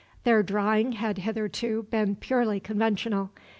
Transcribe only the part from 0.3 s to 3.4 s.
drawing had hitherto been purely conventional.